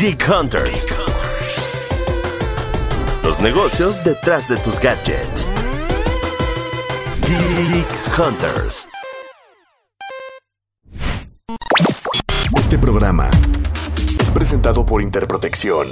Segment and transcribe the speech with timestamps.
[0.00, 0.86] Geek Hunters.
[3.22, 5.50] Los negocios detrás de tus gadgets.
[7.26, 8.88] Geek Hunters.
[12.56, 13.28] Este programa
[14.22, 15.88] es presentado por Interprotección.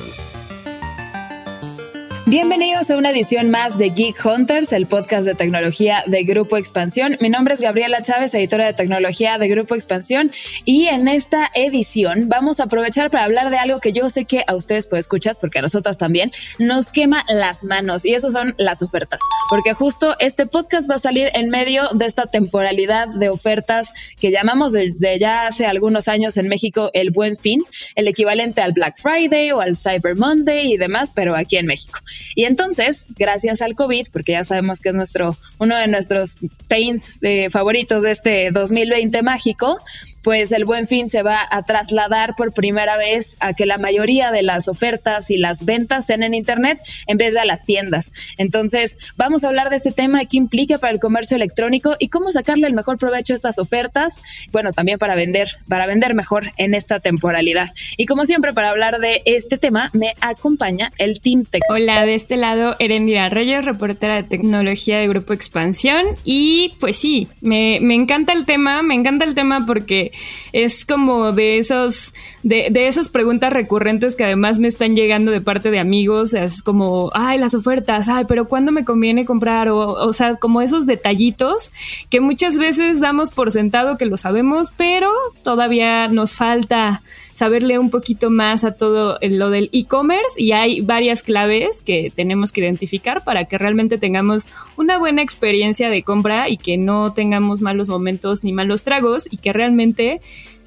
[2.31, 7.17] Bienvenidos a una edición más de Geek Hunters, el podcast de tecnología de Grupo Expansión.
[7.23, 10.31] Mi nombre es Gabriela Chávez, editora de tecnología de Grupo Expansión,
[10.67, 14.45] y en esta edición vamos a aprovechar para hablar de algo que yo sé que
[14.47, 18.55] a ustedes pues escuchas, porque a nosotras también, nos quema las manos, y eso son
[18.59, 23.31] las ofertas, porque justo este podcast va a salir en medio de esta temporalidad de
[23.31, 27.65] ofertas que llamamos desde ya hace algunos años en México el Buen Fin,
[27.95, 32.01] el equivalente al Black Friday o al Cyber Monday y demás, pero aquí en México.
[32.35, 37.19] Y entonces, gracias al COVID, porque ya sabemos que es nuestro, uno de nuestros pains
[37.23, 39.81] eh, favoritos de este 2020 mágico,
[40.23, 44.31] pues el buen fin se va a trasladar por primera vez a que la mayoría
[44.31, 48.13] de las ofertas y las ventas sean en Internet en vez de a las tiendas.
[48.37, 52.31] Entonces, vamos a hablar de este tema, qué implica para el comercio electrónico y cómo
[52.31, 56.75] sacarle el mejor provecho a estas ofertas, bueno, también para vender, para vender mejor en
[56.75, 57.69] esta temporalidad.
[57.97, 61.63] Y como siempre, para hablar de este tema, me acompaña el Team Tech.
[61.69, 66.07] Hola, de este lado, Erendira Reyes, reportera de tecnología de Grupo Expansión.
[66.25, 70.13] Y pues sí, me, me encanta el tema, me encanta el tema porque
[70.53, 75.41] es como de esos, de, de, esas preguntas recurrentes que además me están llegando de
[75.41, 79.69] parte de amigos, es como, ay, las ofertas, ay, pero ¿cuándo me conviene comprar?
[79.69, 81.71] O, o sea, como esos detallitos
[82.11, 85.11] que muchas veces damos por sentado que lo sabemos, pero
[85.43, 87.03] todavía nos falta
[87.39, 92.51] saberle un poquito más a todo lo del e-commerce y hay varias claves que tenemos
[92.51, 97.61] que identificar para que realmente tengamos una buena experiencia de compra y que no tengamos
[97.61, 99.98] malos momentos ni malos tragos y que realmente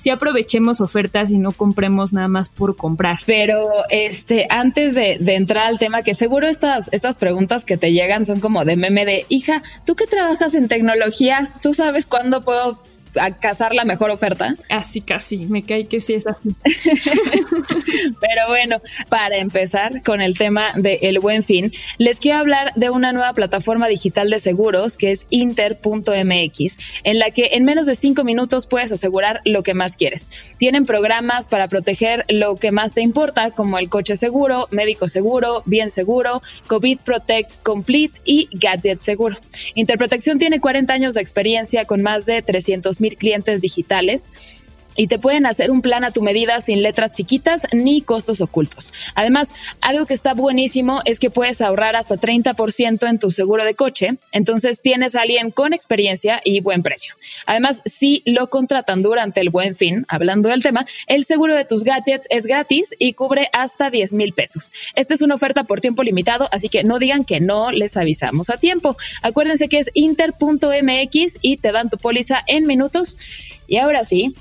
[0.02, 3.20] si aprovechemos ofertas y no compremos nada más por comprar.
[3.28, 8.26] Pero este, antes de, entrar al tema, que seguro estas, estas preguntas que te llegan
[8.26, 12.80] son como de meme de hija, tú que trabajas en tecnología, ¿tú sabes cuándo puedo
[13.20, 14.56] a cazar la mejor oferta.
[14.70, 16.50] Así casi, me cae que sí es así.
[18.22, 22.90] Pero bueno, para empezar con el tema de El Buen Fin, les quiero hablar de
[22.90, 27.96] una nueva plataforma digital de seguros que es inter.mx, en la que en menos de
[27.96, 30.30] cinco minutos puedes asegurar lo que más quieres.
[30.58, 35.64] Tienen programas para proteger lo que más te importa, como el coche seguro, médico seguro,
[35.66, 39.38] bien seguro, COVID Protect Complete y Gadget Seguro.
[39.76, 44.30] Interprotección tiene 40 años de experiencia con más de 300 mil clientes digitales
[44.96, 48.94] y te pueden hacer un plan a tu medida sin letras chiquitas ni costos ocultos.
[49.16, 53.76] Además, algo que está buenísimo es que puedes ahorrar hasta 30% en tu seguro de
[53.76, 57.16] coche, entonces tienes a alguien con experiencia y buen precio.
[57.46, 61.84] Además, si lo contratan durante el buen fin, hablando del tema, el seguro de tus
[61.84, 64.72] gadgets es gratis y cubre hasta 10 mil pesos.
[64.96, 68.50] Esta es una oferta por tiempo limitado, así que no digan que no les avisamos
[68.50, 68.98] a tiempo.
[69.22, 73.18] Acuérdense que es inter.mx y te dan tu póliza en minutos.
[73.68, 74.36] Y ahora sí,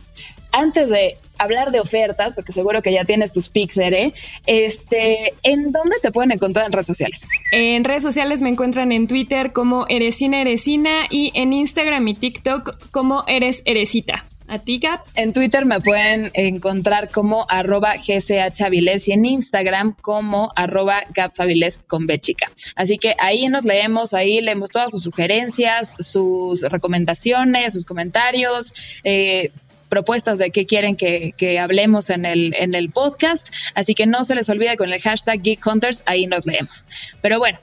[0.52, 4.12] antes de hablar de ofertas, porque seguro que ya tienes tus ¿eh?
[4.46, 7.26] este, ¿en dónde te pueden encontrar en redes sociales?
[7.52, 12.90] En redes sociales me encuentran en Twitter como Eresina Eresina y en Instagram y TikTok
[12.90, 14.26] como Eres Eresita.
[14.48, 15.12] ¿A ti, Gaps?
[15.14, 21.02] En Twitter me pueden encontrar como arroba gchaviles y en Instagram como arroba
[21.86, 22.50] con B chica.
[22.74, 28.74] Así que ahí nos leemos, ahí leemos todas sus sugerencias, sus recomendaciones, sus comentarios.
[29.04, 29.52] Eh,
[29.90, 33.50] propuestas de qué quieren que, que, hablemos en el, en el podcast.
[33.74, 36.86] Así que no se les olvide con el hashtag Geek Hunters, ahí nos leemos.
[37.20, 37.58] Pero bueno,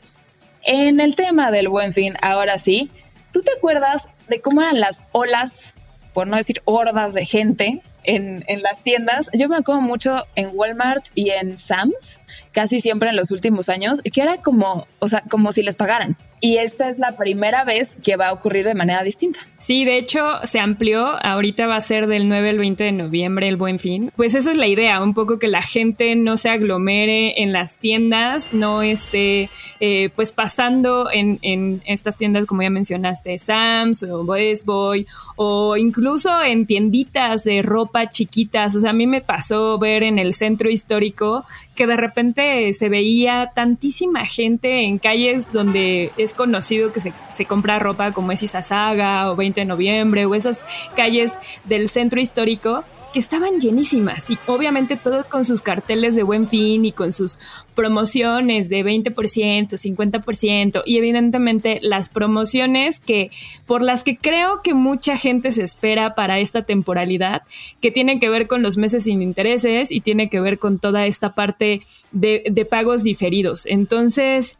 [0.63, 2.91] en el tema del buen fin, ahora sí,
[3.31, 5.73] ¿tú te acuerdas de cómo eran las olas,
[6.13, 9.29] por no decir hordas de gente en, en, las tiendas.
[9.33, 12.19] Yo me acuerdo mucho en Walmart y en Sam's,
[12.57, 16.17] casi siempre en los últimos años, que era como, o sea, como si les pagaran.
[16.39, 19.39] Y esta es la primera vez que va a ocurrir de manera distinta.
[19.59, 23.47] Sí, de hecho se amplió, ahorita va a ser del 9 al 20 de noviembre
[23.47, 24.11] el buen fin.
[24.15, 27.77] Pues esa es la idea, un poco que la gente no se aglomere en las
[27.77, 29.49] tiendas, no esté
[29.79, 36.43] eh, pues pasando en, estas tiendas como ya mencionaste, Sam's o Best Boy o incluso
[36.43, 38.75] en tienditas de ropa chiquitas.
[38.75, 41.45] O sea, a mí me pasó ver en el centro histórico
[41.77, 47.45] que de repente se veía tantísima gente en calles donde es conocido que se, se
[47.45, 50.65] compra ropa como es Isasaga o 20 de noviembre o esas
[50.95, 51.31] calles
[51.63, 52.83] del centro histórico
[53.13, 57.39] que estaban llenísimas y obviamente todos con sus carteles de buen fin y con sus
[57.75, 63.31] promociones de 20%, 50% y evidentemente las promociones que
[63.65, 67.43] por las que creo que mucha gente se espera para esta temporalidad,
[67.81, 71.05] que tienen que ver con los meses sin intereses y tiene que ver con toda
[71.05, 71.81] esta parte
[72.11, 73.65] de, de pagos diferidos.
[73.65, 74.57] Entonces,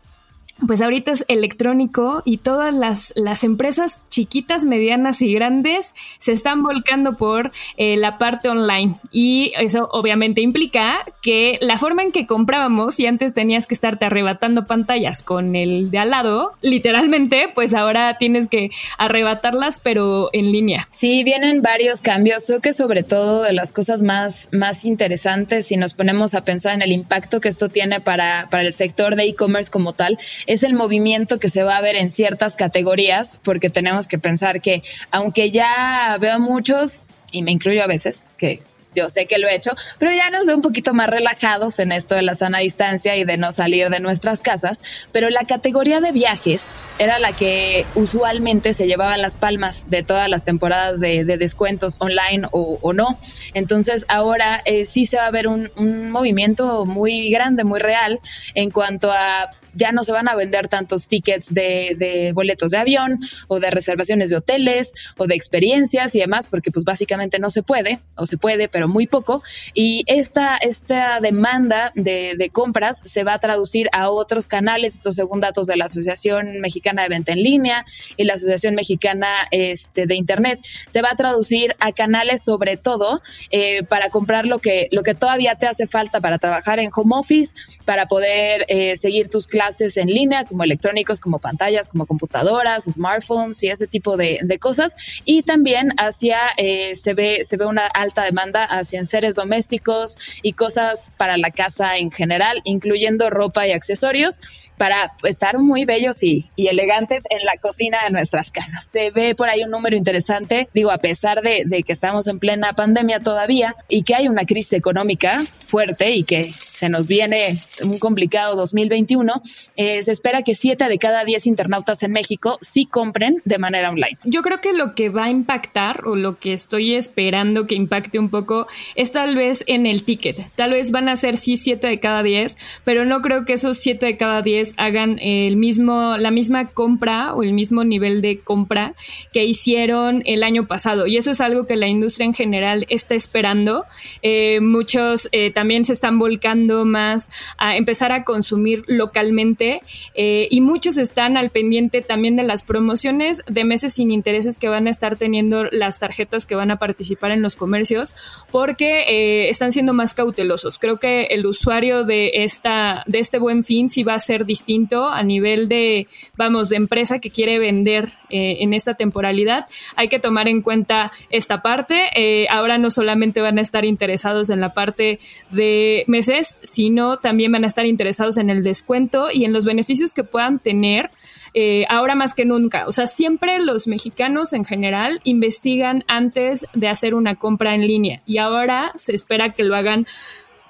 [0.66, 6.64] pues ahorita es electrónico y todas las, las empresas chiquitas, medianas y grandes se están
[6.64, 9.00] volcando por eh, la parte online.
[9.12, 14.06] Y eso obviamente implica que la forma en que comprábamos, y antes tenías que estarte
[14.06, 20.52] arrebatando pantallas con el de al lado, literalmente, pues ahora tienes que arrebatarlas, pero en
[20.52, 20.88] línea.
[20.92, 22.46] Sí, vienen varios cambios.
[22.48, 26.74] Creo que sobre todo de las cosas más, más interesantes, si nos ponemos a pensar
[26.74, 30.64] en el impacto que esto tiene para, para el sector de e-commerce como tal, es
[30.64, 34.82] el movimiento que se va a ver en ciertas categorías, porque tenemos que pensar que
[35.12, 38.62] aunque ya veo muchos, y me incluyo a veces, que
[38.96, 41.92] yo sé que lo he hecho, pero ya nos veo un poquito más relajados en
[41.92, 46.02] esto de la sana distancia y de no salir de nuestras casas, pero la categoría
[46.02, 46.68] de viajes
[46.98, 52.48] era la que usualmente se llevaban las palmas de todas las temporadas de, descuentos online
[52.52, 53.20] o, no.
[53.54, 58.20] Entonces ahora eh, sí se va a ver un movimiento muy grande, muy real
[58.56, 63.20] en cuanto a ya no se van a vender tantos tickets de, boletos de avión
[63.48, 67.64] o de reservaciones de hoteles o de experiencias y demás, porque pues básicamente no se
[67.64, 69.44] puede, o se puede, pero muy poco.
[69.74, 75.40] Y esta, esta demanda de, compras se va a traducir a otros canales, estos según
[75.40, 77.86] datos de la Asociación Mexicana de Venta en Línea
[78.16, 83.22] y la Asociación Mexicana este, de Internet, se va a traducir a canales sobre todo
[83.52, 87.16] eh, para comprar lo que, lo que todavía te hace falta para trabajar en home
[87.16, 87.54] office,
[87.86, 89.67] para poder eh, seguir tus clases
[89.98, 95.22] en línea, como electrónicos, como pantallas, como computadoras, smartphones y ese tipo de, cosas.
[95.26, 100.54] Y también hacia, eh, se, ve, se ve una alta demanda hacia enseres domésticos y
[100.54, 106.50] cosas para la casa en general, incluyendo ropa y accesorios, para estar muy bellos y,
[106.58, 108.90] elegantes en la cocina de nuestras casas.
[108.92, 112.40] Se ve por ahí un número interesante, digo, a pesar de, de que estamos en
[112.40, 117.58] plena pandemia todavía y que hay una crisis económica fuerte y que se nos viene
[117.82, 119.42] un complicado 2021,
[119.78, 123.90] eh, se espera que 7 de cada 10 internautas en México sí compren de manera
[123.90, 124.20] online.
[124.26, 128.20] Yo creo que lo que va a impactar o lo que estoy esperando que impacte
[128.20, 130.52] un poco es tal vez en el ticket.
[130.56, 133.80] Tal vez van a ser sí 7 de cada 10, pero no creo que esos
[133.80, 138.38] 7 de cada 10 hagan el mismo, la misma compra o el mismo nivel de
[138.38, 138.94] compra
[139.34, 141.08] que hicieron el año pasado.
[141.08, 143.84] Y eso es algo que la industria en general está esperando.
[144.22, 149.82] Eh, muchos eh, también se están volcando más a empezar a consumir localmente
[150.14, 154.70] eh, y muchos están al pendiente también de las promociones de meses sin intereses que
[154.70, 158.14] van a estar teniendo las tarjetas que van a participar en los comercios
[158.52, 160.80] porque eh, están siendo más cautelosos.
[160.80, 165.08] Creo que el usuario de esta de este buen fin sí va a ser distinto
[165.08, 169.66] a nivel de vamos de empresa que quiere vender eh, en esta temporalidad.
[169.96, 172.48] Hay que tomar en cuenta esta parte.
[172.50, 175.20] ahora no solamente van a estar interesados en la parte
[175.52, 180.14] de meses sino también van a estar interesados en el descuento y en los beneficios
[180.14, 181.10] que puedan tener
[181.54, 182.86] eh, ahora más que nunca.
[182.88, 188.22] O sea, siempre los mexicanos en general investigan antes de hacer una compra en línea
[188.26, 190.06] y ahora se espera que lo hagan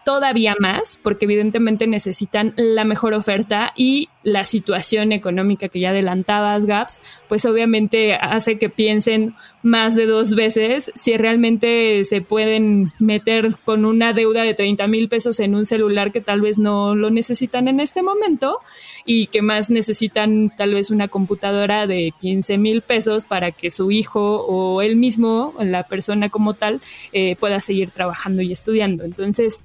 [0.08, 6.66] todavía más, porque evidentemente necesitan la mejor oferta y la situación económica que ya adelantabas,
[6.66, 13.56] Gaps, pues obviamente hace que piensen más de dos veces si realmente se pueden meter
[13.64, 17.10] con una deuda de 30 mil pesos en un celular que tal vez no lo
[17.10, 18.60] necesitan en este momento
[19.06, 23.92] y que más necesitan tal vez una computadora de 15 mil pesos para que su
[23.92, 26.82] hijo o él mismo, la persona como tal,
[27.14, 29.06] eh, pueda seguir trabajando y estudiando.
[29.06, 29.62] Entonces,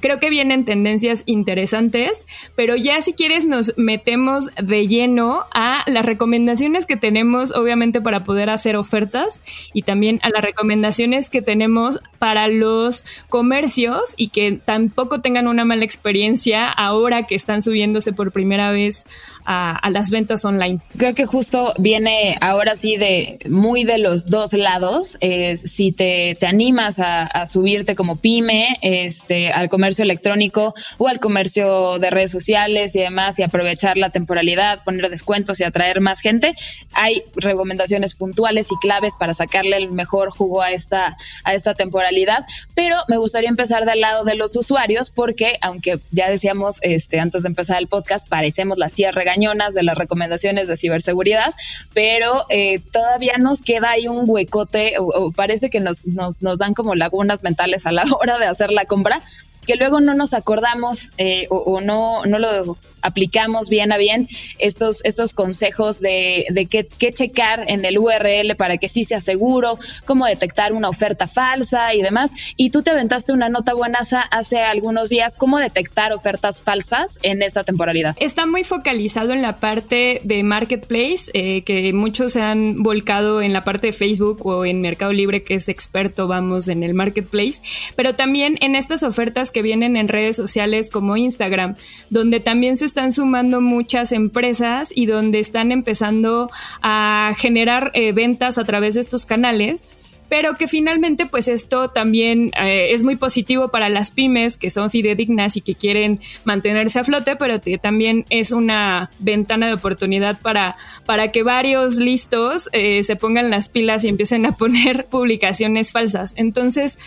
[0.00, 6.06] Creo que vienen tendencias interesantes, pero ya si quieres nos metemos de lleno a las
[6.06, 9.42] recomendaciones que tenemos, obviamente, para poder hacer ofertas
[9.72, 15.64] y también a las recomendaciones que tenemos para los comercios y que tampoco tengan una
[15.64, 19.04] mala experiencia ahora que están subiéndose por primera vez
[19.50, 20.78] a, las ventas online.
[20.98, 25.16] Creo que justo viene ahora sí de muy de los dos lados.
[25.22, 31.98] Eh, si te, animas a, subirte como pyme este, al comercio electrónico o al comercio
[31.98, 36.54] de redes sociales y demás y aprovechar la temporalidad, poner descuentos y atraer más gente,
[36.92, 42.44] hay recomendaciones puntuales y claves para sacarle el mejor jugo a esta, a esta temporalidad,
[42.74, 47.42] pero me gustaría empezar del lado de los usuarios porque, aunque ya decíamos este, antes
[47.44, 51.54] de empezar el podcast, parecemos las tías de las recomendaciones de ciberseguridad,
[51.94, 56.74] pero eh, todavía nos queda ahí un huecote o, parece que nos, nos, nos dan
[56.74, 59.20] como lagunas mentales a la hora de hacer la compra
[59.66, 65.04] que luego no nos acordamos eh, o, no, no lo aplicamos bien a bien estos,
[65.04, 70.26] estos consejos de, de qué, checar en el URL para que sí sea seguro, cómo
[70.26, 72.32] detectar una oferta falsa y demás.
[72.56, 77.42] Y tú te aventaste una nota buenaza hace algunos días, cómo detectar ofertas falsas en
[77.42, 78.14] esta temporalidad.
[78.20, 83.52] Está muy focalizado en la parte de marketplace, eh, que muchos se han volcado en
[83.52, 87.60] la parte de Facebook o en Mercado Libre, que es experto, vamos, en el marketplace,
[87.96, 91.76] pero también en estas ofertas que vienen en redes sociales como Instagram,
[92.10, 96.50] donde también se están sumando muchas empresas y donde están empezando
[96.82, 99.84] a generar eh, ventas a través de estos canales
[100.28, 104.90] pero que finalmente pues esto también eh, es muy positivo para las pymes que son
[104.90, 110.76] fidedignas y que quieren mantenerse a flote, pero también es una ventana de oportunidad para,
[111.06, 116.34] para que varios listos eh, se pongan las pilas y empiecen a poner publicaciones falsas.
[116.36, 116.98] Entonces,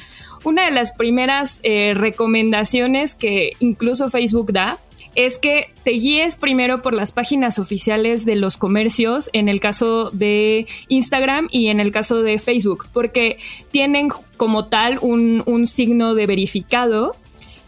[0.44, 4.80] una de las primeras recomendaciones que incluso Facebook da
[5.16, 10.10] es que te guíes primero por las páginas oficiales de los comercios, en el caso
[10.12, 13.38] de Instagram y en el caso de Facebook, porque
[13.72, 17.16] tienen como tal un, un signo de verificado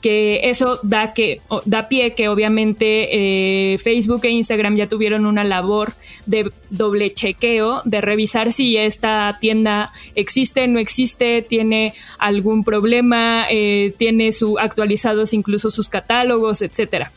[0.03, 5.45] que eso da, que, da pie que obviamente eh, Facebook e Instagram ya tuvieron una
[5.45, 5.93] labor
[6.25, 13.93] de doble chequeo, de revisar si esta tienda existe, no existe, tiene algún problema, eh,
[13.97, 17.13] tiene su, actualizados incluso sus catálogos, etcétera.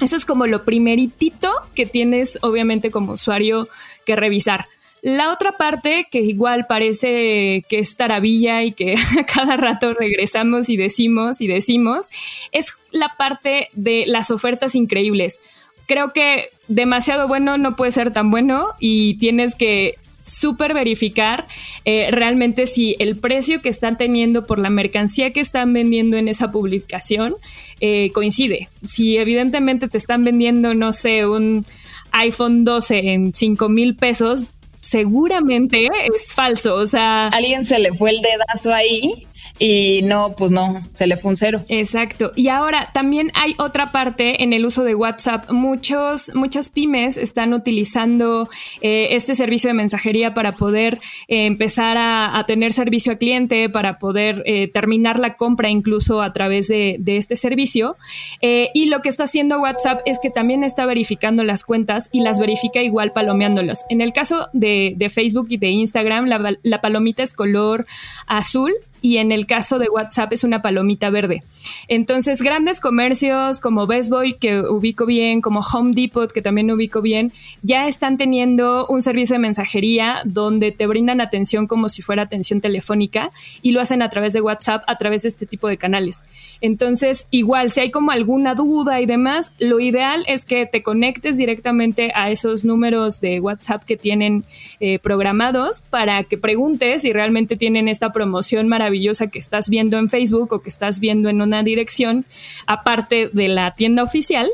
[0.00, 3.68] Eso es como lo primeritito que tienes obviamente como usuario
[4.06, 4.66] que revisar.
[5.00, 8.96] La otra parte que igual parece que es taravilla y que
[9.34, 12.08] cada rato regresamos y decimos y decimos,
[12.52, 15.40] es la parte de las ofertas increíbles.
[15.86, 19.94] Creo que demasiado bueno no puede ser tan bueno y tienes que
[20.28, 21.46] súper verificar
[21.84, 26.28] eh, realmente si el precio que están teniendo por la mercancía que están vendiendo en
[26.28, 27.34] esa publicación
[27.80, 28.68] eh, coincide.
[28.86, 31.64] Si evidentemente te están vendiendo, no sé, un
[32.12, 34.46] iPhone 12 en 5 mil pesos,
[34.80, 36.74] seguramente es falso.
[36.74, 39.27] O sea, alguien se le fue el dedazo ahí
[39.58, 41.62] y no, pues no, se le fue un cero.
[41.68, 42.32] Exacto.
[42.36, 45.50] Y ahora también hay otra parte en el uso de WhatsApp.
[45.50, 48.48] Muchos, muchas pymes están utilizando
[48.80, 53.98] eh, este servicio de mensajería para poder eh, empezar a, tener servicio a cliente, para
[53.98, 57.96] poder eh, terminar la compra incluso a través de, este servicio.
[58.40, 62.38] y lo que está haciendo WhatsApp es que también está verificando las cuentas y las
[62.38, 63.84] verifica igual palomeándolos.
[63.88, 67.86] En el caso de, Facebook y de Instagram, la, la palomita es color
[68.26, 71.42] azul y en el caso de WhatsApp es una palomita verde.
[71.88, 77.00] Entonces, grandes comercios como Best Boy, que ubico bien, como Home Depot, que también ubico
[77.00, 82.22] bien, ya están teniendo un servicio de mensajería donde te brindan atención como si fuera
[82.22, 83.30] atención telefónica
[83.62, 86.22] y lo hacen a través de WhatsApp, a través de este tipo de canales.
[86.60, 91.36] Entonces, igual, si hay como alguna duda y demás, lo ideal es que te conectes
[91.36, 94.44] directamente a esos números de WhatsApp que tienen
[94.80, 99.98] eh, programados para que preguntes si realmente tienen esta promoción maravillosa maravillosa que estás viendo
[99.98, 102.24] en Facebook o que estás viendo en una dirección,
[102.66, 104.48] aparte de la tienda oficial,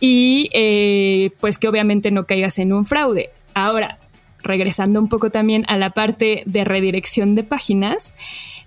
[0.00, 3.30] y eh, pues que obviamente no caigas en un fraude.
[3.52, 3.98] Ahora,
[4.42, 8.14] regresando un poco también a la parte de redirección de páginas,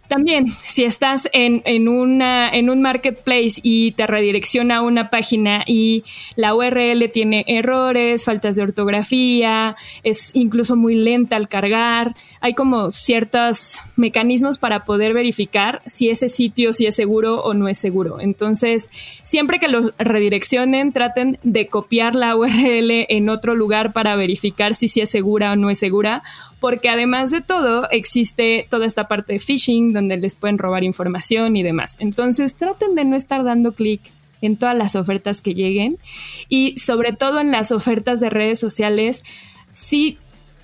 [0.09, 6.03] también, si estás en, un marketplace y te redirecciona a una página y
[6.35, 12.91] la URL tiene errores, faltas de ortografía, es incluso muy lenta al cargar, hay como
[12.91, 18.19] ciertos mecanismos para poder verificar si ese sitio si es seguro o no es seguro.
[18.19, 18.89] Entonces,
[19.21, 24.87] siempre que los redireccionen, traten de copiar la URL en otro lugar para verificar si,
[24.87, 26.23] si es segura o no es segura
[26.59, 31.55] porque además de todo existe toda esta parte de phishing donde les pueden robar información
[31.55, 31.95] y demás.
[31.99, 34.01] Entonces traten de no estar dando clic
[34.41, 35.97] en todas las ofertas que lleguen
[36.47, 39.23] y sobre todo en las ofertas de redes sociales,
[39.73, 40.17] sí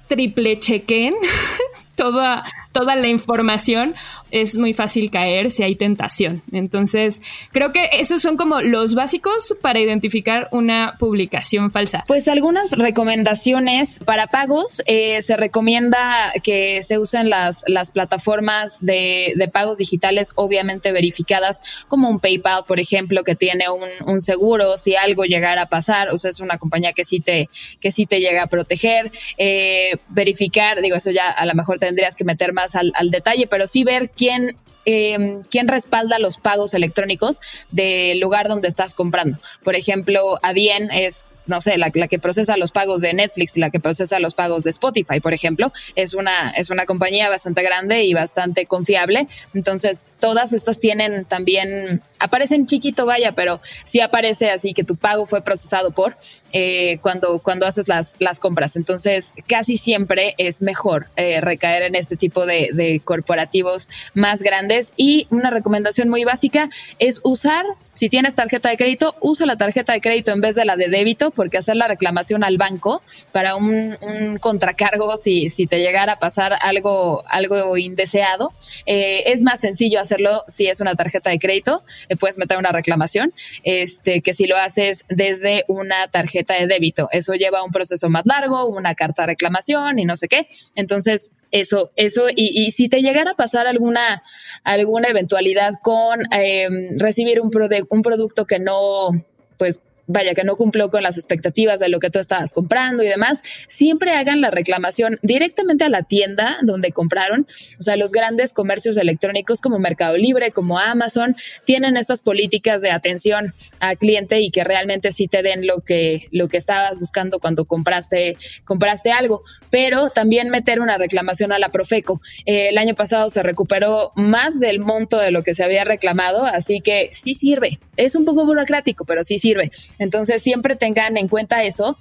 [0.07, 1.13] triple chequen
[1.95, 3.95] toda, toda la información,
[4.31, 6.41] es muy fácil caer si hay tentación.
[6.51, 7.21] Entonces,
[7.51, 12.03] creo que esos son como los básicos para identificar una publicación falsa.
[12.07, 14.81] Pues algunas recomendaciones para pagos.
[14.87, 21.85] Eh, se recomienda que se usen las, las plataformas de, de, pagos digitales, obviamente verificadas,
[21.87, 26.09] como un PayPal, por ejemplo, que tiene un, un, seguro si algo llegara a pasar.
[26.09, 27.49] O sea, es una compañía que sí te,
[27.79, 29.11] que sí te llega a proteger.
[29.37, 33.47] Eh, verificar, digo, eso ya a lo mejor tendrías que meter más al, al detalle,
[33.47, 39.37] pero sí ver quién em, quién respalda los pagos electrónicos del lugar donde estás comprando.
[39.63, 43.69] Por ejemplo, Adyen es no sé, la, que procesa los pagos de Netflix y la
[43.69, 48.03] que procesa los pagos de Spotify, por ejemplo, es una, es una compañía bastante grande
[48.03, 49.27] y bastante confiable.
[49.53, 55.25] Entonces, todas estas tienen también, aparecen chiquito, vaya, pero sí aparece así que tu pago
[55.25, 56.17] fue procesado por
[56.51, 58.75] eh, cuando, cuando haces las, las compras.
[58.75, 64.93] Entonces, casi siempre es mejor eh, recaer en este tipo de, de corporativos más grandes.
[64.97, 69.93] Y una recomendación muy básica es usar, si tienes tarjeta de crédito, usa la tarjeta
[69.93, 73.01] de crédito en vez de la de débito porque hacer la reclamación al banco
[73.31, 73.97] para un,
[74.39, 78.53] contracargo si, si te llegara a pasar algo, algo indeseado,
[78.85, 82.71] eh, es más sencillo hacerlo si es una tarjeta de crédito, eh, puedes meter una
[82.71, 87.09] reclamación, este, que si lo haces desde una tarjeta de débito.
[87.11, 90.47] Eso lleva un proceso más largo, una carta de reclamación y no sé qué.
[90.75, 94.21] Entonces, eso, eso, y, si te llegara a pasar alguna,
[94.63, 97.51] alguna eventualidad con eh, recibir un,
[97.89, 99.11] un producto que no,
[99.57, 103.07] pues vaya, que no cumplió con las expectativas de lo que tú estabas comprando y
[103.07, 107.47] demás, siempre hagan la reclamación directamente a la tienda donde compraron.
[107.79, 111.35] O sea, los grandes comercios electrónicos como Mercado Libre, como Amazon,
[111.65, 116.27] tienen estas políticas de atención al cliente y que realmente sí te den lo que,
[116.31, 119.43] lo que estabas buscando cuando compraste, compraste algo.
[119.69, 122.21] Pero también meter una reclamación a la Profeco.
[122.45, 126.45] Eh, el año pasado se recuperó más del monto de lo que se había reclamado,
[126.45, 127.79] así que sí sirve.
[127.97, 129.71] Es un poco burocrático, pero sí sirve.
[129.99, 131.97] Entonces siempre tengan en cuenta eso.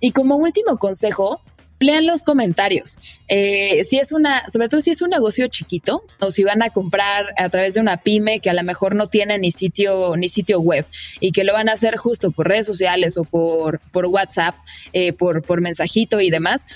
[0.00, 1.40] Y como último consejo,
[1.80, 2.98] lean los comentarios.
[3.28, 6.70] Eh, si es una, sobre todo si es un negocio chiquito o si van a
[6.70, 10.28] comprar a través de una pyme que a lo mejor no tiene ni sitio ni
[10.28, 10.86] sitio web
[11.20, 14.56] y que lo van a hacer justo por redes sociales o por, por WhatsApp,
[14.92, 16.66] eh, por, por mensajito y demás,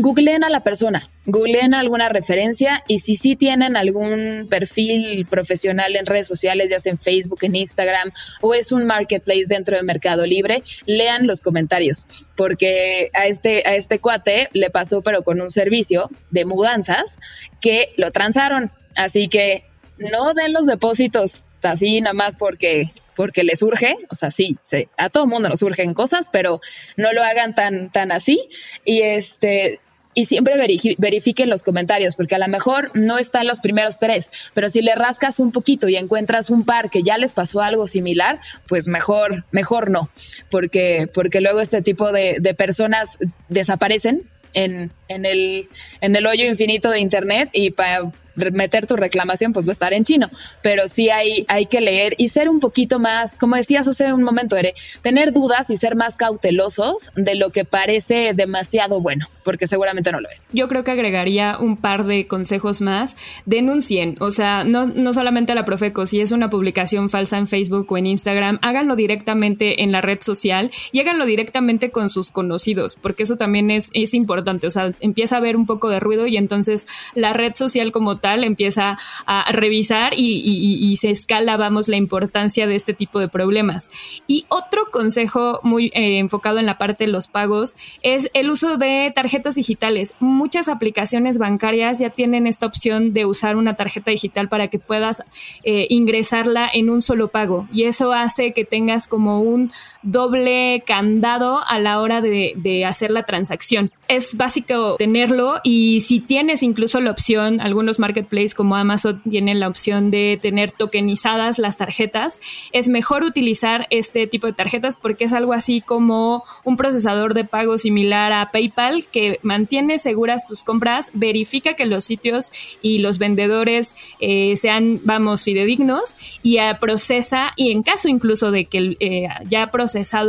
[0.00, 6.06] googleen a la persona, googleen alguna referencia y si sí tienen algún perfil profesional en
[6.06, 10.24] redes sociales, ya sea en Facebook, en Instagram o es un marketplace dentro de Mercado
[10.24, 15.50] Libre, lean los comentarios, porque a este, a este cuate le pasó pero con un
[15.50, 17.18] servicio de mudanzas
[17.60, 18.70] que lo transaron.
[18.96, 19.64] Así que
[19.98, 24.56] no den los depósitos así nada más porque porque les surge, o sea, sí,
[24.96, 26.60] a todo mundo nos surgen cosas, pero
[26.96, 28.48] no lo hagan tan, tan así.
[28.84, 29.80] Y este,
[30.18, 30.56] y siempre
[30.98, 34.96] verifiquen los comentarios, porque a lo mejor no están los primeros tres, pero si le
[34.96, 39.44] rascas un poquito y encuentras un par que ya les pasó algo similar, pues mejor,
[39.52, 40.10] mejor no,
[40.50, 44.22] porque, porque luego este tipo de, de personas desaparecen
[44.54, 45.68] en, en, el,
[46.00, 48.12] en el hoyo infinito de Internet y para
[48.52, 50.30] meter tu reclamación, pues va a estar en chino.
[50.62, 54.22] Pero sí hay, hay que leer y ser un poquito más, como decías hace un
[54.22, 59.66] momento, Ere, tener dudas y ser más cautelosos de lo que parece demasiado bueno, porque
[59.66, 60.48] seguramente no lo es.
[60.52, 63.16] Yo creo que agregaría un par de consejos más.
[63.46, 67.48] Denuncien, o sea, no, no solamente a la Profeco, si es una publicación falsa en
[67.48, 72.30] Facebook o en Instagram, háganlo directamente en la red social y háganlo directamente con sus
[72.30, 74.66] conocidos, porque eso también es, es importante.
[74.66, 78.18] O sea, empieza a haber un poco de ruido y entonces la red social como
[78.18, 83.90] tal empieza a revisar y, se escala, vamos, la importancia de este tipo de problemas.
[84.26, 88.76] Y otro consejo muy eh, enfocado en la parte de los pagos es el uso
[88.76, 90.14] de tarjetas digitales.
[90.20, 95.22] Muchas aplicaciones bancarias ya tienen esta opción de usar una tarjeta digital para que puedas
[95.62, 99.72] eh, ingresarla en un solo pago y eso hace que tengas como un
[100.10, 103.90] doble candado a la hora de, de hacer la transacción.
[104.08, 109.68] Es básico tenerlo y si tienes incluso la opción, algunos marketplaces como Amazon tienen la
[109.68, 112.40] opción de tener tokenizadas las tarjetas,
[112.72, 117.44] es mejor utilizar este tipo de tarjetas porque es algo así como un procesador de
[117.44, 123.18] pago similar a PayPal que mantiene seguras tus compras, verifica que los sitios y los
[123.18, 129.68] vendedores eh, sean, vamos, fidedignos y procesa y en caso incluso de que eh, ya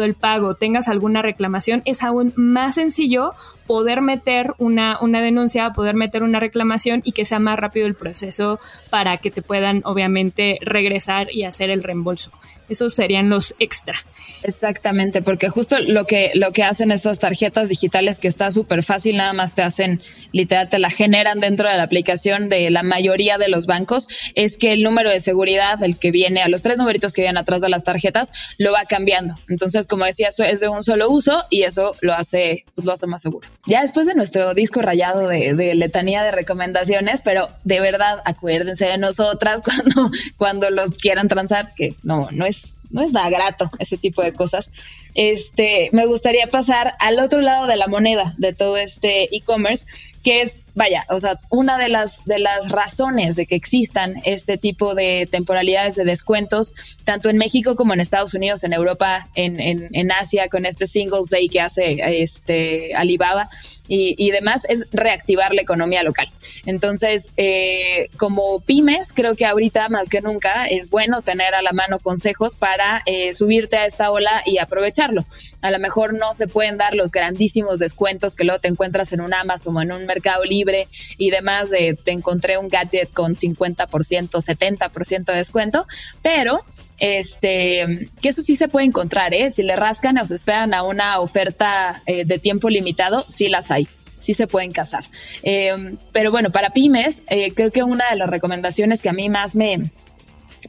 [0.04, 3.34] el pago tengas alguna reclamación, es aún más sencillo
[3.70, 7.94] poder meter una, una denuncia, poder meter una reclamación y que sea más rápido el
[7.94, 12.32] proceso para que te puedan obviamente regresar y hacer el reembolso.
[12.68, 13.94] Esos serían los extra.
[14.42, 19.18] Exactamente, porque justo lo que, lo que hacen estas tarjetas digitales que está súper fácil,
[19.18, 20.02] nada más te hacen,
[20.32, 24.58] literal, te la generan dentro de la aplicación de la mayoría de los bancos, es
[24.58, 27.62] que el número de seguridad, el que viene a los tres numeritos que vienen atrás
[27.62, 29.36] de las tarjetas, lo va cambiando.
[29.48, 32.94] Entonces, como decía, eso es de un solo uso y eso lo hace, pues lo
[32.94, 37.80] hace más seguro ya después de nuestro disco rayado de, letanía de recomendaciones, pero de
[37.80, 43.12] verdad acuérdense de nosotras cuando, cuando los quieran transar, que no, no es no es
[43.12, 44.69] nada grato ese tipo de cosas.
[45.15, 49.86] Este, me gustaría pasar al otro lado de la moneda de todo este e-commerce
[50.23, 54.58] que es, vaya, o sea, una de las, de las razones de que existan este
[54.58, 56.75] tipo de temporalidades de descuentos,
[57.06, 60.88] tanto en México como en Estados Unidos, en Europa, en, en, en Asia, con este
[60.88, 63.49] Singles Day que hace este Alibaba,
[63.89, 66.28] y, demás es reactivar la economía local.
[66.65, 71.71] Entonces, eh, como pymes, creo que ahorita más que nunca es bueno tener a la
[71.71, 75.25] mano consejos para eh, subirte a esta ola y aprovecharlo.
[75.62, 79.21] A lo mejor no se pueden dar los grandísimos descuentos que luego te encuentras en
[79.21, 83.36] un Amazon o en un Mercado Libre y demás de te encontré un gadget con
[83.36, 85.88] 50%, 70% de descuento,
[86.21, 86.63] pero
[87.00, 89.52] este, que eso sí se puede encontrar, ¿eh?
[89.52, 93.72] Si le rascan o se esperan a una oferta eh, de tiempo limitado, sí las
[93.72, 93.88] hay
[94.20, 95.06] sí se pueden casar.
[95.44, 99.30] Eh, pero bueno, para pymes, eh, creo que una de las recomendaciones que a mí
[99.30, 99.92] más me,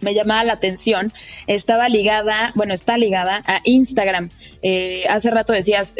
[0.00, 1.12] me llamaba la atención
[1.48, 4.30] estaba ligada, bueno, está ligada a Instagram.
[5.08, 5.96] hace rato decías,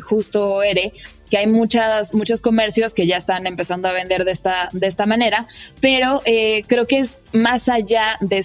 [0.00, 0.92] justo Ere,
[1.28, 5.04] que hay muchas, muchos comercios que ya están empezando a vender de esta, de esta
[5.04, 5.46] manera,
[5.82, 6.22] pero
[6.66, 8.38] creo que es más allá de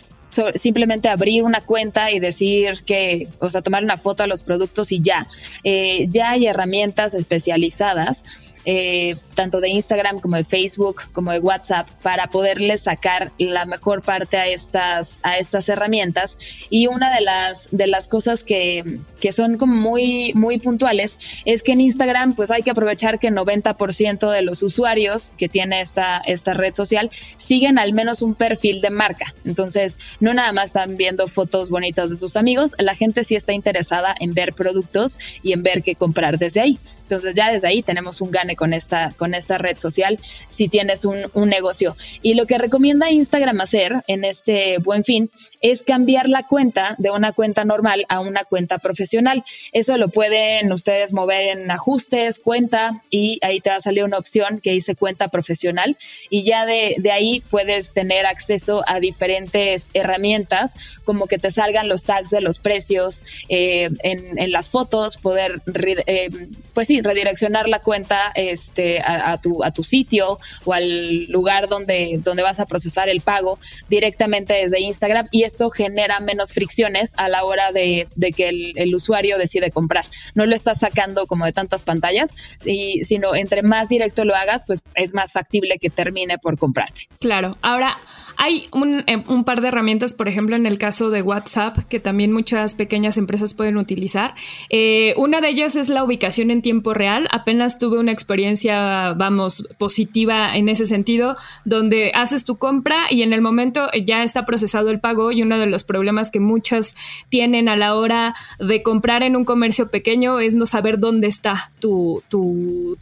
[0.55, 4.91] simplemente abrir una cuenta y decir que, o sea, tomar una foto a los productos
[4.91, 5.27] y ya.
[5.63, 8.23] Eh, ya hay herramientas especializadas
[8.65, 14.01] eh, tanto de Instagram como de Facebook, como de WhatsApp, para poderles sacar la mejor
[14.01, 16.37] parte a estas, a estas herramientas.
[16.69, 21.63] Y una de las, de las cosas que, que son como muy, muy puntuales es
[21.63, 25.81] que en Instagram pues hay que aprovechar que el 90% de los usuarios que tiene
[25.81, 29.25] esta, esta red social siguen al menos un perfil de marca.
[29.45, 33.53] Entonces, no nada más están viendo fotos bonitas de sus amigos, la gente sí está
[33.53, 36.79] interesada en ver productos y en ver qué comprar desde ahí.
[37.01, 41.19] Entonces ya desde ahí tenemos un con esta, con esta red social si tienes un,
[41.49, 41.95] negocio.
[42.21, 45.31] Y lo que recomienda Instagram hacer en este buen fin
[45.61, 49.43] es cambiar la cuenta de una cuenta normal a una cuenta profesional.
[49.71, 54.17] Eso lo pueden ustedes mover en ajustes, cuenta, y ahí te va a salir una
[54.17, 55.97] opción que dice cuenta profesional.
[56.29, 62.03] Y ya de, ahí puedes tener acceso a diferentes herramientas, como que te salgan los
[62.03, 65.61] tags de los precios eh, en, las fotos, poder,
[66.05, 66.29] eh,
[66.73, 72.19] pues sí, redireccionar la cuenta este, a, tu, a tu sitio o al lugar donde,
[72.23, 77.29] donde vas a procesar el pago directamente desde Instagram y esto genera menos fricciones a
[77.29, 80.05] la hora de, que el, usuario decide comprar.
[80.33, 82.33] No lo estás sacando como de tantas pantallas,
[82.65, 87.07] y, sino entre más directo lo hagas, pues es más factible que termine por comprarte.
[87.19, 87.57] Claro.
[87.61, 87.97] Ahora,
[88.41, 91.99] hay un, eh, un, par de herramientas, por ejemplo, en el caso de WhatsApp, que
[91.99, 94.33] también muchas pequeñas empresas pueden utilizar.
[94.69, 97.27] Eh, una de ellas es la ubicación en tiempo real.
[97.33, 103.33] Apenas tuve una experiencia, vamos, positiva en ese sentido, donde haces tu compra y en
[103.33, 106.95] el momento ya está procesado el pago y uno de los problemas que muchas
[107.27, 111.71] tienen a la hora de comprar en un comercio pequeño es no saber dónde está
[111.81, 112.23] tu,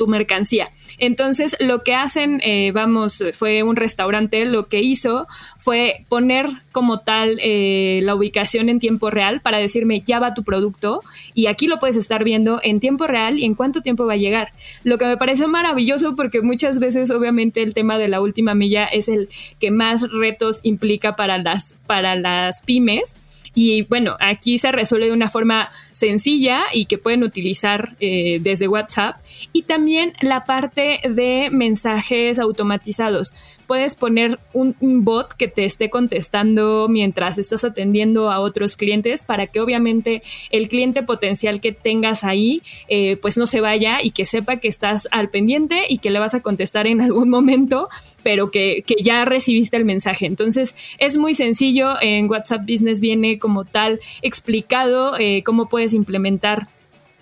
[0.08, 0.72] mercancía.
[0.98, 5.27] Entonces, lo que hacen, eh, vamos, fue un restaurante, lo que hizo
[5.58, 10.44] fue poner como tal eh, la ubicación en tiempo real para decirme ya va tu
[10.44, 11.02] producto
[11.34, 14.18] y aquí lo puedes estar viendo en tiempo real y en cuánto tiempo va a
[14.18, 14.50] llegar.
[14.84, 18.86] Lo que me pareció maravilloso porque muchas veces obviamente el tema de la última milla
[18.86, 23.16] es el que más retos implica para las, para las pymes
[23.60, 28.68] y bueno, aquí se resuelve de una forma sencilla y que pueden utilizar eh, desde
[28.68, 29.16] WhatsApp.
[29.52, 33.34] Y también la parte de mensajes automatizados.
[33.68, 39.48] Puedes poner un, bot que te esté contestando mientras estás atendiendo a otros clientes para
[39.48, 44.26] que obviamente el cliente potencial que tengas ahí eh, pues no se vaya y que
[44.26, 47.90] sepa que estás al pendiente y que le vas a contestar en algún momento,
[48.24, 50.26] pero que, que ya recibiste el mensaje.
[50.26, 51.96] Entonces es muy sencillo.
[52.02, 56.68] En WhatsApp Business viene como tal explicado eh, cómo puedes implementar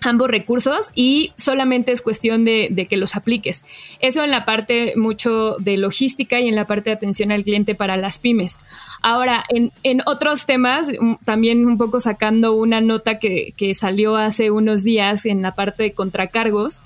[0.02, 3.64] ambos recursos y solamente es cuestión de, que los apliques.
[4.00, 7.74] Eso en la parte mucho de logística y en la parte de atención al cliente
[7.74, 8.58] para las pymes.
[9.02, 10.90] Ahora, en, otros temas,
[11.24, 15.92] también un poco sacando una nota que, salió hace unos días en la parte de
[15.92, 16.82] contracargos,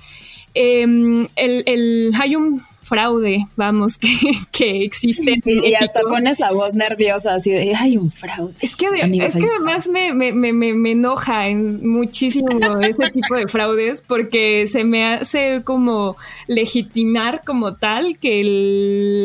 [0.55, 4.09] em, el, hay un fraude, vamos, que,
[4.51, 5.41] que existe.
[5.45, 8.55] Y, hasta pones la voz nerviosa, así de, hay un fraude.
[8.61, 12.49] Es que, es que además me, me, me, me, enoja en muchísimo
[12.81, 16.17] ese tipo de fraudes porque se me hace como
[16.49, 18.43] legitimar como tal que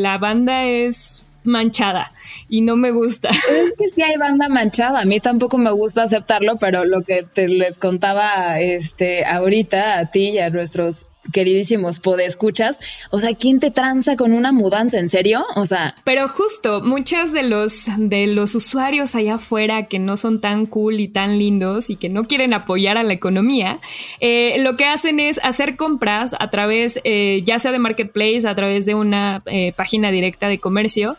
[0.02, 2.12] la banda es manchada
[2.48, 3.30] y no me gusta.
[3.66, 7.24] Es que sí hay banda manchada, a mí tampoco me gusta aceptarlo, pero lo que
[7.24, 13.60] te les contaba este ahorita a ti y a nuestros queridísimos podescuchas, o sea, ¿quién
[13.60, 15.00] te tranza con una mudanza?
[15.00, 15.46] ¿En serio?
[15.56, 15.96] O sea.
[16.04, 21.00] Pero justo, muchos de los, de los usuarios allá afuera que no son tan cool
[21.00, 23.80] y tan lindos y que no quieren apoyar a la economía,
[24.20, 28.56] eh, lo que hacen es hacer compras a través, eh, ya sea de Marketplace, a
[28.56, 31.18] través de una eh, página directa de comercio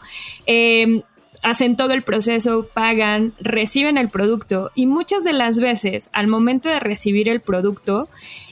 [1.46, 6.68] hacen todo el proceso, pagan, reciben el producto y muchas de las veces al momento
[6.68, 8.08] de recibir el producto,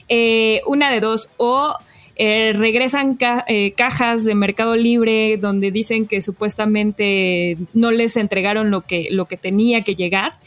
[0.09, 1.75] eh, una de dos, o
[2.15, 8.81] eh, regresan eh, cajas de Mercado Libre donde dicen que supuestamente no les entregaron lo
[8.81, 10.37] que, lo que tenía que llegar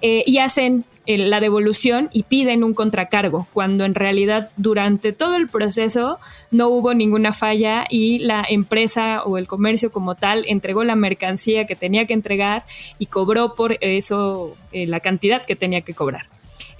[0.00, 6.18] y hacen la devolución y piden un contracargo, cuando en realidad durante todo el proceso
[6.50, 11.66] no hubo ninguna falla y la empresa o el comercio como tal entregó la mercancía
[11.66, 12.64] que tenía que entregar
[12.98, 16.31] y cobró por eso eh, la cantidad que tenía que cobrar.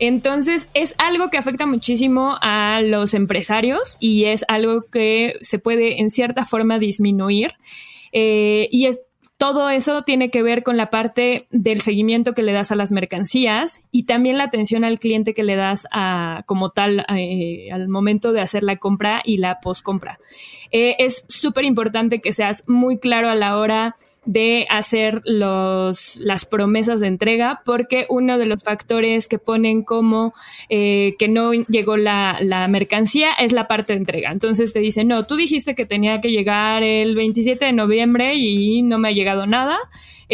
[0.04, 6.00] Entonces es algo que afecta muchísimo a los empresarios y es algo que se puede
[6.00, 7.52] en cierta forma disminuir.
[8.10, 8.98] Eh, y es,
[9.36, 12.90] todo eso tiene que ver con la parte del seguimiento que le das a las
[12.90, 17.88] mercancías y también la atención al cliente que le das a, como tal eh, al
[17.88, 20.18] momento de hacer la compra y la post compra.
[20.72, 26.46] Eh, es súper importante que seas muy claro a la hora de hacer los, las
[26.46, 30.32] promesas de entrega, porque uno de los factores que ponen como
[30.68, 34.30] eh, que no llegó la, la, mercancía es la parte de entrega.
[34.30, 38.82] Entonces te dicen, no, tú dijiste que tenía que llegar el 27 de noviembre y
[38.82, 39.78] no me ha llegado nada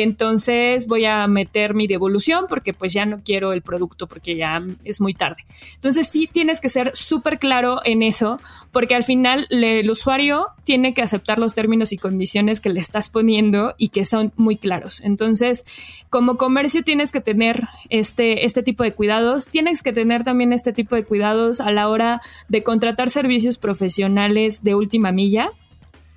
[0.03, 4.63] entonces voy a meter mi devolución porque pues ya no quiero el producto porque ya
[4.85, 5.45] es muy tarde.
[5.75, 10.95] Entonces sí tienes que ser súper claro en eso porque al final el usuario tiene
[10.95, 15.01] que aceptar los términos y condiciones que le estás poniendo y que son muy claros.
[15.03, 15.65] Entonces,
[16.11, 20.75] como comercio tienes que tener este, este tipo de cuidados, tienes que tener también este
[20.75, 25.53] tipo de cuidados a la hora de contratar servicios profesionales de última milla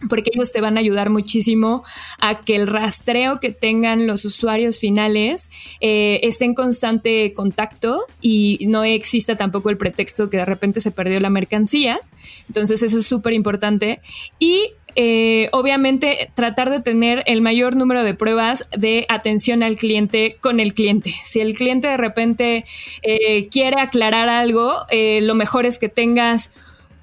[0.09, 1.83] porque ellos te van a ayudar muchísimo
[2.19, 8.65] a que el rastreo que tengan los usuarios finales eh, esté en constante contacto y
[8.67, 11.99] no exista tampoco el pretexto que de repente se perdió la mercancía.
[12.47, 13.99] Entonces eso es súper importante.
[14.39, 20.37] Y eh, obviamente tratar de tener el mayor número de pruebas de atención al cliente
[20.41, 21.15] con el cliente.
[21.23, 22.65] Si el cliente de repente
[23.01, 24.73] eh, quiere aclarar algo,
[25.21, 26.51] lo mejor es que tengas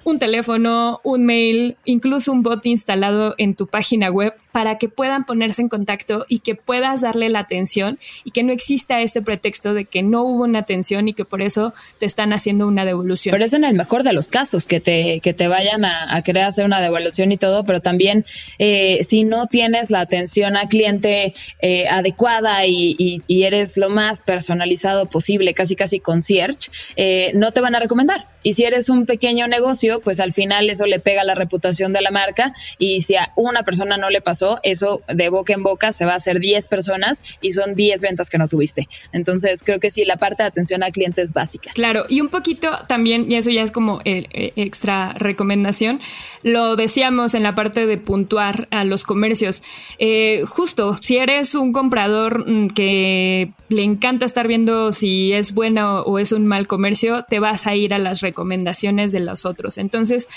[0.09, 5.25] un teléfono, un mail, incluso un bot instalado en tu página web para que puedan
[5.25, 9.75] ponerse en contacto y que puedas darle la atención y que no exista ese pretexto
[9.75, 13.33] de que no hubo una atención y que por eso te están haciendo una devolución.
[13.33, 16.45] Pero es en el mejor de los casos que te, que te vayan a, querer
[16.45, 18.25] hacer una devolución y todo, pero también
[18.59, 25.07] eh, si no tienes la atención al cliente eh, adecuada y, eres lo más personalizado
[25.07, 28.27] posible, casi casi concierge, eh, no te van a recomendar.
[28.43, 32.01] Y si eres un pequeño negocio, pues al final eso le pega la reputación de
[32.01, 35.93] la marca y si a una persona no le pasó, eso de boca en boca
[35.93, 38.89] se va a hacer 10 personas y son 10 ventas que no tuviste.
[39.13, 41.71] Entonces creo que sí, la parte de atención al cliente es básica.
[41.75, 46.01] Claro, y un poquito también, y eso ya es como el, eh, extra recomendación,
[46.43, 49.63] lo decíamos en la parte de puntuar a los comercios.
[49.99, 56.01] Eh, justo, si eres un comprador mm, que le encanta estar viendo si es bueno
[56.03, 58.38] o es un mal comercio, te vas a ir a las recomendaciones
[59.13, 59.79] de los otros.
[59.79, 60.29] Entonces,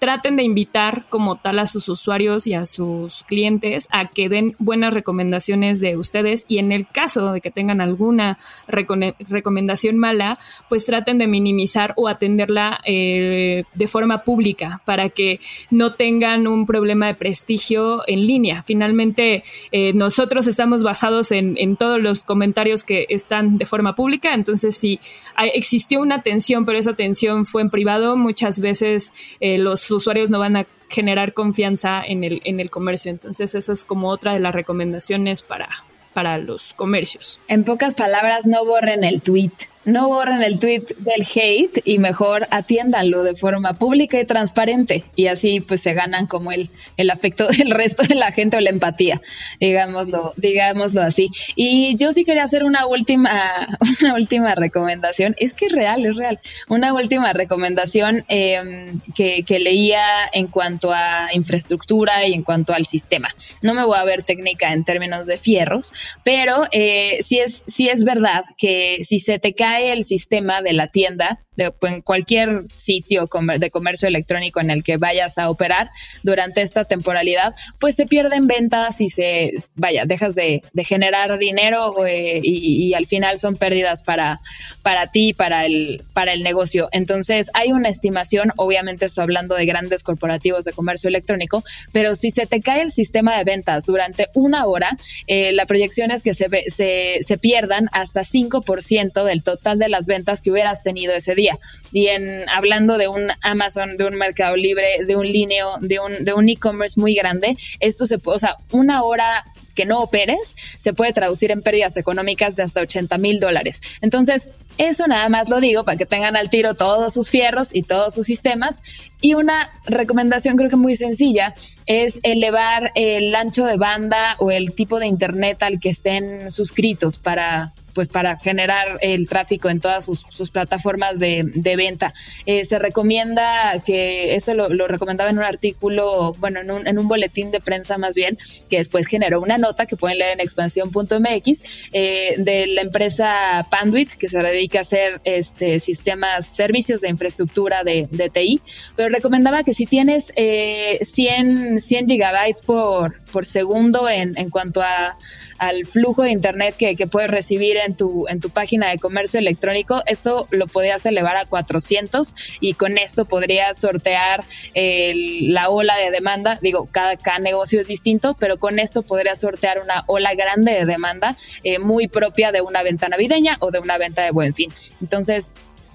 [0.00, 4.56] traten de invitar como tal a sus usuarios y a sus clientes a que den
[4.58, 10.38] buenas recomendaciones de ustedes y en el caso de que tengan alguna recomendación mala,
[10.70, 15.38] pues traten de minimizar o atenderla eh, de forma pública para que
[15.70, 18.62] no tengan un problema de prestigio en línea.
[18.62, 24.32] Finalmente, eh, nosotros estamos basados en, en todos los comentarios que están de forma pública,
[24.32, 24.98] entonces si
[25.36, 30.38] existió una atención, pero esa atención fue en privado, muchas veces eh, los usuarios no
[30.38, 33.10] van a generar confianza en el, en el comercio.
[33.10, 35.68] Entonces, esa es como otra de las recomendaciones para,
[36.12, 37.40] para los comercios.
[37.48, 39.52] En pocas palabras, no borren el tweet
[39.84, 45.28] no borren el tweet del hate y mejor atiéndanlo de forma pública y transparente y
[45.28, 48.70] así pues se ganan como el, el afecto del resto de la gente o la
[48.70, 49.20] empatía,
[49.58, 51.30] digámoslo, digámoslo así.
[51.56, 53.52] Y yo sí quería hacer una última,
[54.02, 59.58] una última recomendación, es que es real, es real, una última recomendación em, que, que
[59.58, 63.28] leía en cuanto a infraestructura y en cuanto al sistema.
[63.62, 67.88] No me voy a ver técnica en términos de fierros, pero eh, sí, es, sí
[67.88, 71.46] es verdad que si se te cae el sistema de la tienda,
[71.82, 75.90] en cualquier sitio de comercio electrónico en el que vayas a operar
[76.22, 82.40] durante esta temporalidad, pues se pierden ventas y se, vaya, dejas de, generar dinero eh,
[82.42, 84.40] y, al final son pérdidas para,
[84.82, 86.88] para ti, para el, para el negocio.
[86.92, 92.30] Entonces, hay una estimación, obviamente estoy hablando de grandes corporativos de comercio electrónico, pero si
[92.30, 94.96] se te cae el sistema de ventas durante una hora,
[95.26, 100.06] eh, la proyección es que se, se, se pierdan hasta 5% del total de las
[100.06, 101.49] ventas que hubieras tenido ese día.
[101.92, 106.24] Y en hablando de un Amazon, de un Mercado Libre, de un Lineo, de un
[106.24, 110.54] de un e-commerce muy grande, esto se puede, o sea, una hora que no operes
[110.78, 113.80] se puede traducir en pérdidas económicas de hasta 80 mil dólares.
[114.00, 117.82] Entonces, eso nada más lo digo para que tengan al tiro todos sus fierros y
[117.82, 118.80] todos sus sistemas.
[119.20, 121.54] Y una recomendación creo que muy sencilla
[121.86, 127.18] es elevar el ancho de banda o el tipo de internet al que estén suscritos
[127.18, 131.42] para, pues para generar el tráfico en todas sus, plataformas de,
[131.76, 132.12] venta.
[132.46, 137.08] Eh, se recomienda que, esto lo, recomendaba en un artículo, bueno, en un, en un,
[137.08, 138.36] boletín de prensa más bien,
[138.68, 144.12] que después generó una nota que pueden leer en expansión.mx eh, de la empresa Panduit,
[144.12, 148.60] que se dedica a hacer este, sistemas, servicios de infraestructura de, TI,
[148.96, 154.82] pero recomendaba que si tienes eh, 100, 100 gigabytes por, por segundo en, en cuanto
[154.82, 155.16] a
[155.60, 159.38] al flujo de internet que, que, puedes recibir en tu, en tu página de comercio
[159.38, 164.42] electrónico, esto lo podrías elevar a 400 y con esto podrías sortear
[164.74, 166.58] la ola de demanda.
[166.62, 170.86] Digo, cada, cada, negocio es distinto, pero con esto podrías sortear una ola grande de
[170.86, 174.72] demanda eh, muy propia de una venta navideña o de una venta de buen fin.
[175.02, 175.54] Entonces,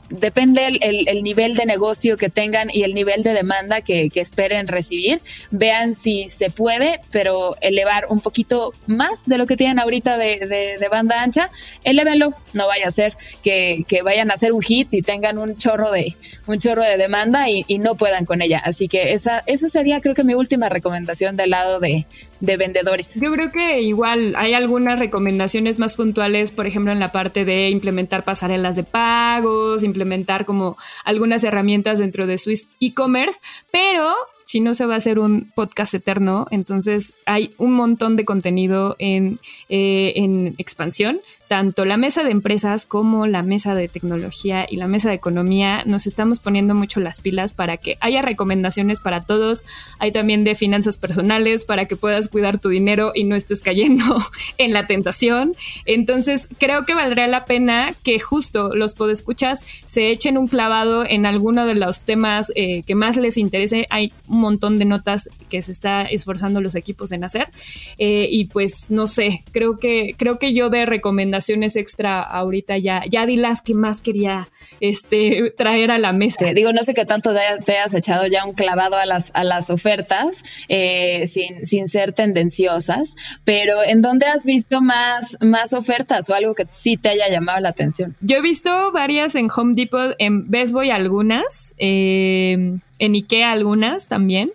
[0.10, 4.68] depende el, el, nivel de negocio que tengan y el nivel de demanda que, esperen
[4.68, 5.22] recibir.
[5.52, 10.78] Vean si se puede, pero elevar un poquito más de lo que tienen ahorita de,
[10.80, 11.50] de, banda ancha,
[11.84, 12.34] elévenlo.
[12.54, 16.16] No vaya a ser que, vayan a hacer un hit y tengan un chorro de,
[16.48, 18.62] un chorro de demanda y, no puedan con ella.
[18.64, 22.06] Así que esa, esa sería creo que mi última recomendación del lado de,
[22.40, 23.20] de vendedores.
[23.20, 27.70] Yo creo que igual hay algunas recomendaciones más puntuales, por ejemplo, en la parte de
[27.70, 33.40] implementar pasarelas de pagos, implementar como algunas herramientas dentro de su e-commerce,
[33.72, 34.14] pero
[34.46, 38.96] si no se va a hacer un podcast eterno, entonces hay un montón de contenido
[39.00, 44.78] en, eh, en expansión tanto la mesa de empresas como la mesa de tecnología y
[44.78, 49.26] la mesa de economía nos estamos poniendo mucho las pilas para que haya recomendaciones para
[49.26, 49.64] todos.
[50.00, 54.04] Hay también de finanzas personales para que puedas cuidar tu dinero y no estés cayendo
[54.58, 55.54] en la tentación.
[55.86, 61.26] Entonces, creo que valdría la pena que justo los podescuchas se echen un clavado en
[61.26, 63.86] alguno de los temas eh, que más les interese.
[63.90, 67.50] Hay un montón de notas que se está esforzando los equipos en hacer.
[67.98, 71.35] Eh, y pues, no sé, creo que, creo que yo de recomendaciones
[71.76, 74.48] extra ahorita ya, ya di las que más quería
[74.80, 76.54] este, traer a la mesa.
[76.54, 79.70] digo, no sé qué tanto te hayas echado ya un clavado a las, a las
[79.70, 86.34] ofertas eh, sin, sin ser tendenciosas, pero ¿en dónde has visto más, más ofertas o
[86.34, 88.16] algo que sí te haya llamado la atención?
[88.22, 94.08] Yo he visto varias en Home Depot, en Best Boy algunas, eh, en Ikea algunas
[94.08, 94.52] también.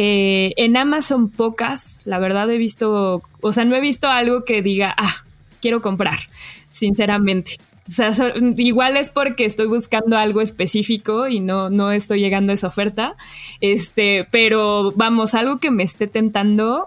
[0.00, 4.62] Eh, en Amazon pocas, la verdad he visto, o sea, no he visto algo que
[4.62, 5.24] diga, ah,
[5.60, 6.18] quiero comprar,
[6.70, 7.58] sinceramente.
[7.88, 8.12] O sea,
[8.58, 13.16] igual es porque estoy buscando algo específico y no, no estoy llegando a esa oferta.
[13.60, 16.86] Este, pero vamos, algo que me esté tentando.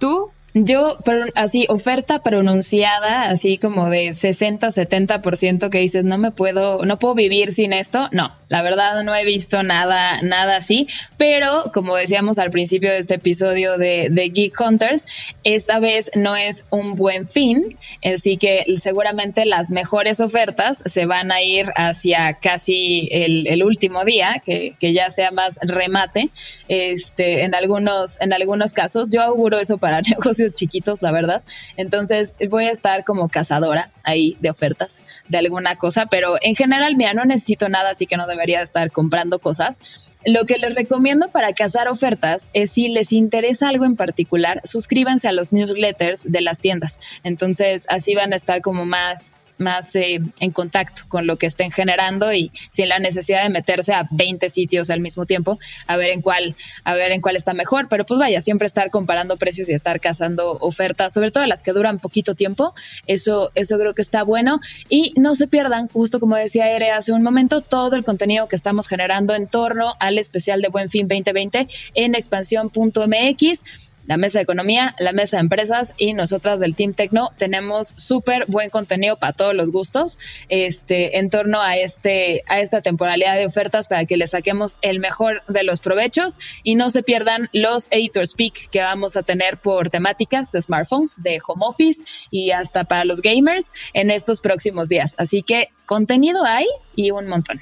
[0.00, 0.30] ¿Tú?
[0.52, 0.98] Yo,
[1.36, 7.14] así, oferta pronunciada, así como de 60, 70% que dices, no me puedo, no puedo
[7.14, 8.08] vivir sin esto.
[8.10, 10.88] No, la verdad no he visto nada, nada así.
[11.16, 15.04] Pero, como decíamos al principio de este episodio de, Geek Hunters,
[15.44, 17.76] esta vez no es un buen fin.
[18.02, 24.04] Así que seguramente las mejores ofertas se van a ir hacia casi el, el último
[24.04, 26.30] día, que, que, ya sea más remate.
[26.66, 31.42] Este, en algunos, en algunos casos, yo auguro eso para negocios chiquitos, la verdad.
[31.76, 34.98] Entonces voy a estar como cazadora ahí de ofertas
[35.28, 38.90] de alguna cosa, pero en general, mira, no necesito nada, así que no debería estar
[38.90, 40.10] comprando cosas.
[40.26, 45.28] Lo que les recomiendo para cazar ofertas es si les interesa algo en particular, suscríbanse
[45.28, 46.98] a los newsletters de las tiendas.
[47.22, 51.70] Entonces, así van a estar como más más eh, en contacto con lo que estén
[51.70, 56.10] generando y sin la necesidad de meterse a 20 sitios al mismo tiempo a ver
[56.10, 57.88] en cuál a ver en cuál está mejor.
[57.88, 61.72] Pero pues vaya siempre estar comparando precios y estar cazando ofertas sobre todo las que
[61.72, 62.74] duran poquito tiempo
[63.06, 64.60] eso eso creo que está bueno.
[64.88, 68.56] Y no se pierdan justo como decía Ere hace un momento todo el contenido que
[68.56, 74.44] estamos generando en torno al especial de Buen Fin 2020 en expansión.mx la mesa de
[74.44, 79.32] economía, la mesa de empresas y nosotras del Team Tecno tenemos súper buen contenido para
[79.32, 84.16] todos los gustos este, en torno a, este, a esta temporalidad de ofertas para que
[84.16, 88.80] le saquemos el mejor de los provechos y no se pierdan los Editors Peak que
[88.80, 93.72] vamos a tener por temáticas de smartphones, de home office y hasta para los gamers
[93.92, 95.14] en estos próximos días.
[95.18, 97.60] Así que contenido hay y un montón.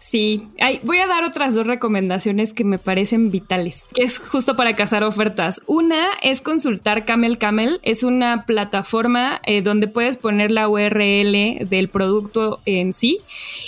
[0.00, 0.48] Sí,
[0.84, 5.02] voy a dar otras dos recomendaciones que me parecen vitales, que es justo para cazar
[5.02, 5.60] ofertas.
[5.66, 11.88] Una es consultar Camel Camel, es una plataforma eh, donde puedes poner la URL del
[11.92, 13.20] producto en sí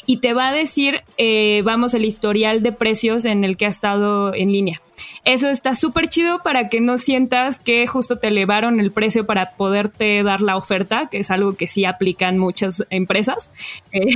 [0.07, 3.70] y te va a decir, eh, vamos, el historial de precios en el que ha
[3.70, 4.81] estado en línea.
[5.25, 9.53] Eso está súper chido para que no sientas que justo te elevaron el precio para
[9.53, 13.51] poderte dar la oferta, que es algo que sí aplican muchas empresas.
[13.93, 14.07] Eh,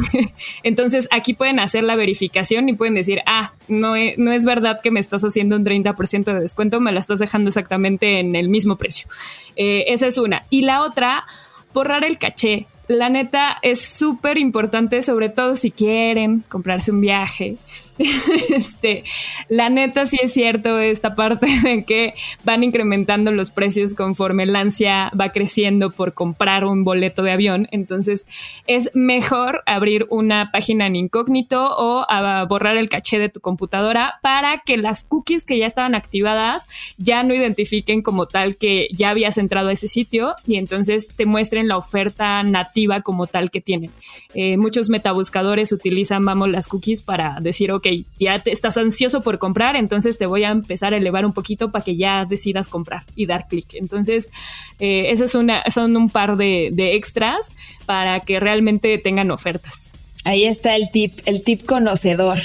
[0.63, 4.93] entonces aquí pueden hacer la verificación y pueden decir, ah, no, no es verdad que
[4.93, 8.77] me estás haciendo un 30% de descuento, me la estás dejando exactamente en el mismo
[8.77, 9.09] precio.
[9.57, 10.45] Eh, esa es una.
[10.49, 11.27] Y la otra,
[11.73, 17.57] borrar el caché la neta es súper importante, sobre todo si quieren comprarse un viaje.
[18.51, 19.05] este,
[19.49, 22.15] la neta sí es cierto esta parte de que
[22.45, 27.69] van incrementando los precios conforme la ansia va creciendo por comprar un boleto de avión.
[27.71, 28.27] Entonces
[28.67, 32.07] es mejor abrir una página en incógnito o
[32.49, 37.23] borrar el caché de tu computadora para que las cookies que ya estaban activadas ya
[37.23, 41.69] no identifiquen como tal que ya habías entrado a ese sitio y entonces te muestren
[41.69, 43.91] la oferta nativa como tal que tienen.
[44.35, 47.84] Eh, muchos metabuscadores utilizan, vamos, las cookies para decir, ok,
[48.19, 51.71] ya te estás ansioso por comprar, entonces te voy a empezar a elevar un poquito
[51.71, 53.75] para que ya decidas comprar y dar clic.
[53.75, 54.31] Entonces,
[54.81, 57.55] eh, esas es una, son un par de, extras
[57.87, 59.93] para que realmente tengan ofertas.
[60.25, 62.39] Ahí está el tip, el tip conocedor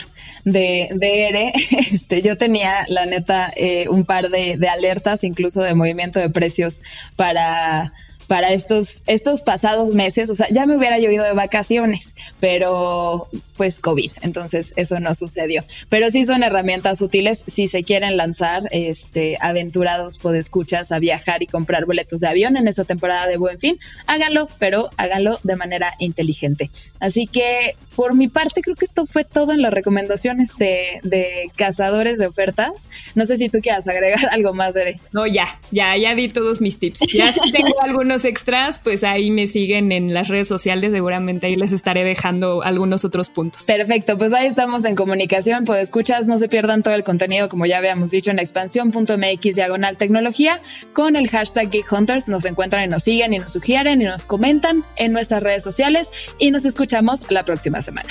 [0.44, 1.54] de, de ERE.
[1.72, 6.82] Este, yo tenía, la neta, eh, un par de, alertas, incluso de movimiento de precios
[7.16, 7.94] para
[8.30, 10.30] para estos, estos pasados meses.
[10.30, 13.28] O sea, ya me hubiera yo ido de vacaciones, pero
[13.58, 15.66] pues COVID, entonces eso no sucedió.
[15.90, 21.48] Pero sí son herramientas útiles si se quieren lanzar este, aventurados escuchas a viajar y
[21.48, 23.80] comprar boletos de avión en esta temporada de Buen Fin.
[24.06, 26.70] Háganlo, pero háganlo de manera inteligente.
[27.00, 31.52] Así que por mi parte creo que esto fue todo en las recomendaciones de, de
[31.56, 32.90] cazadores de ofertas.
[33.16, 35.00] No sé si tú quieras agregar algo más de...
[35.14, 37.00] No, ya, ya, ya di todos mis tips.
[37.12, 41.56] Ya si tengo algunos extras, pues ahí me siguen en las redes sociales, seguramente ahí
[41.56, 43.64] les estaré dejando algunos otros puntos.
[43.64, 47.66] Perfecto, pues ahí estamos en comunicación, pues escuchas, no se pierdan todo el contenido, como
[47.66, 50.62] ya habíamos dicho, en expansión.mx diagonal tecnología,
[50.94, 54.26] con el hashtag Geek Hunters, nos encuentran y nos siguen y nos sugieren y nos
[54.26, 58.10] comentan en nuestras redes sociales y nos escuchamos la próxima semana.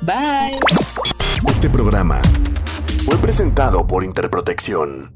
[0.00, 0.58] Bye.
[1.48, 2.20] Este programa
[3.04, 5.12] fue presentado por Interprotección.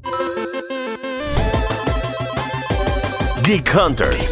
[3.43, 4.31] Geek Hunters.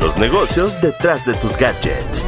[0.00, 2.26] Los negocios detrás de tus gadgets.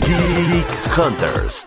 [0.00, 1.64] Geek Hunters.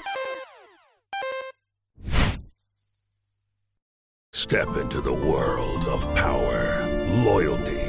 [4.31, 6.85] Step into the world of power,
[7.25, 7.88] loyalty,